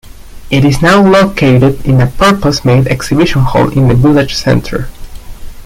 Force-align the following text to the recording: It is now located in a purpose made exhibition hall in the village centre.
It 0.49 0.65
is 0.65 0.81
now 0.81 0.99
located 0.99 1.85
in 1.85 2.01
a 2.01 2.07
purpose 2.07 2.65
made 2.65 2.87
exhibition 2.87 3.41
hall 3.41 3.69
in 3.69 3.87
the 3.87 3.93
village 3.93 4.33
centre. 4.33 4.89